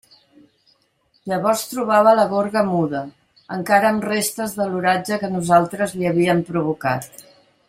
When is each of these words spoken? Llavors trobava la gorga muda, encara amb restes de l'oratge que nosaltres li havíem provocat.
Llavors 1.31 1.65
trobava 1.73 2.13
la 2.21 2.25
gorga 2.31 2.63
muda, 2.71 3.01
encara 3.59 3.91
amb 3.93 4.09
restes 4.13 4.59
de 4.61 4.71
l'oratge 4.73 5.21
que 5.25 5.33
nosaltres 5.39 5.99
li 6.01 6.13
havíem 6.15 6.47
provocat. 6.53 7.27